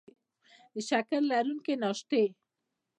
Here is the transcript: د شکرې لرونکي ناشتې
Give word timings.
د 0.73 0.75
شکرې 0.87 1.17
لرونکي 1.29 1.73
ناشتې 1.83 2.23